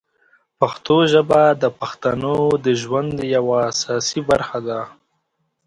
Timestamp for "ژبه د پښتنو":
1.11-2.37